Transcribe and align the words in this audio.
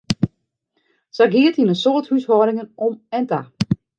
Sa 1.15 1.25
gie 1.31 1.47
it 1.49 1.59
yn 1.61 1.73
in 1.73 1.81
soad 1.83 2.05
húshâldingen 2.09 2.73
om 2.85 2.93
en 3.17 3.25
ta. 3.29 3.41